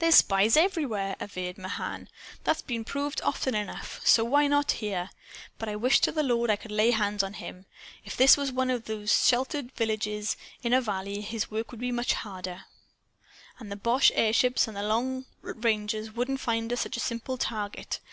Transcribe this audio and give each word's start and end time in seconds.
"There's 0.00 0.16
spies 0.16 0.56
everywhere," 0.56 1.14
averred 1.20 1.56
Mahan. 1.56 2.08
"That's 2.42 2.62
been 2.62 2.82
proved 2.84 3.20
often 3.22 3.54
enough. 3.54 4.00
So 4.02 4.24
why 4.24 4.48
not 4.48 4.72
here? 4.82 5.10
But 5.56 5.68
I 5.68 5.76
wish 5.76 6.00
to 6.00 6.10
the 6.10 6.24
Lord 6.24 6.50
I 6.50 6.56
could 6.56 6.72
lay 6.72 6.90
hands 6.90 7.22
on 7.22 7.34
him! 7.34 7.64
If 8.04 8.16
this 8.16 8.36
was 8.36 8.50
one 8.50 8.70
of 8.70 8.86
the 8.86 8.94
little 8.94 9.06
sheltered 9.06 9.70
villages, 9.76 10.36
in 10.64 10.72
a 10.72 10.80
valley, 10.80 11.20
his 11.20 11.52
work 11.52 11.70
would 11.70 11.78
be 11.78 11.96
harder. 11.96 12.64
And 13.60 13.70
the 13.70 13.76
boche 13.76 14.10
airships 14.16 14.66
and 14.66 14.76
the 14.76 14.82
long 14.82 15.26
rangers 15.42 16.10
wouldn't 16.10 16.40
find 16.40 16.72
us 16.72 16.80
such 16.80 16.96
a 16.96 16.98
simple 16.98 17.36
target. 17.38 18.00